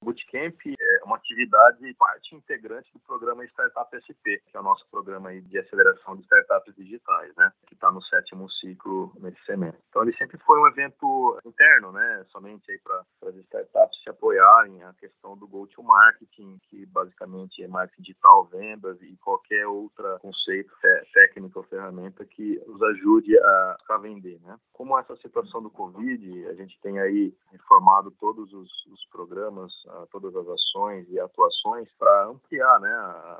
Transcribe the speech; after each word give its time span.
Bootcamp 0.05 0.55
é 0.79 1.01
uma 1.03 1.15
atividade 1.15 1.91
parte 1.95 2.35
integrante 2.35 2.93
do 2.93 2.99
programa 2.99 3.43
Startup 3.45 3.89
SP, 3.97 4.37
que 4.45 4.55
é 4.55 4.59
o 4.59 4.63
nosso 4.63 4.85
programa 4.91 5.33
de 5.41 5.57
aceleração 5.57 6.15
de 6.15 6.21
startups 6.23 6.75
digitais, 6.75 7.35
né? 7.35 7.51
Que 7.65 7.73
está 7.73 7.91
no 7.91 8.03
sétimo 8.03 8.47
ciclo 8.51 9.11
nesse 9.19 9.43
semestre. 9.45 9.81
Então 9.89 10.03
ele 10.03 10.15
sempre 10.15 10.37
foi 10.37 10.59
um 10.59 10.67
evento 10.67 11.39
interno, 11.43 11.91
né? 11.91 12.23
Somente 12.29 12.79
para 12.83 13.03
as 13.27 13.35
startups 13.37 14.03
se 14.03 14.09
apoiarem, 14.11 14.77
a 14.87 14.93
questão 14.93 15.35
do 15.37 15.47
go 15.47 15.65
to 15.67 15.81
marketing, 15.83 16.59
que 16.69 16.85
basicamente 16.85 17.63
é 17.63 17.67
marketing 17.67 18.03
digital, 18.03 18.45
vendas 18.45 19.01
e 19.01 19.17
qualquer 19.17 19.67
outro 19.67 20.03
conceito, 20.19 20.71
é, 20.83 21.03
técnico 21.13 21.59
ou 21.59 21.65
ferramenta 21.65 22.25
que 22.25 22.61
os 22.67 22.81
ajude 22.83 23.37
a, 23.37 23.77
a 23.89 23.97
vender, 23.97 24.39
né? 24.41 24.57
Como 24.71 24.97
essa 24.97 25.15
situação 25.17 25.61
do 25.61 25.69
Covid, 25.69 26.47
a 26.47 26.53
gente 26.53 26.79
tem 26.81 26.99
aí 26.99 27.33
reformado 27.51 28.11
todos 28.11 28.51
os, 28.53 28.85
os 28.87 29.05
programas, 29.07 29.73
ah, 29.89 30.05
todas 30.11 30.35
as 30.35 30.47
ações 30.47 31.07
e 31.09 31.19
atuações 31.19 31.89
para 31.97 32.27
ampliar, 32.27 32.79
né, 32.79 32.93